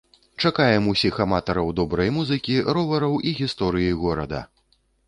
Чакаем 0.45 0.87
усіх 0.93 1.19
аматараў 1.27 1.69
добрай 1.81 2.09
музыкі, 2.17 2.59
ровараў 2.79 3.13
і 3.29 3.39
гісторыі 3.43 3.97
горада! 4.07 4.47